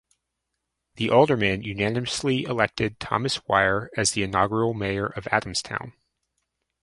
[0.95, 5.93] The aldermen unanimously elected Thomas Weir as the inaugural mayor of Adamstown.